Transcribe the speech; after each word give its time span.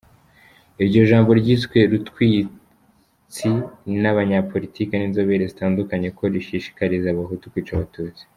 Iryo 0.83 1.01
jambo 1.11 1.29
ryiswe 1.39 1.77
rutwitsi 1.91 3.49
n’abanyapolitiki 4.01 4.93
n’inzobere 4.97 5.43
zitandukanye 5.51 6.07
ko 6.17 6.23
rishishikariza 6.33 7.07
Abahutu 7.11 7.45
kwica 7.53 7.73
Abatutsi. 7.75 8.23